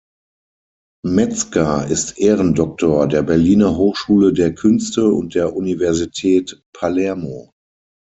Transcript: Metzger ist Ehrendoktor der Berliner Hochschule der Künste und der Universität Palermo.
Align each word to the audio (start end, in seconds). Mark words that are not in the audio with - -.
Metzger 1.05 1.85
ist 1.85 2.17
Ehrendoktor 2.17 3.07
der 3.07 3.21
Berliner 3.21 3.77
Hochschule 3.77 4.33
der 4.33 4.55
Künste 4.55 5.07
und 5.13 5.35
der 5.35 5.55
Universität 5.55 6.59
Palermo. 6.73 7.53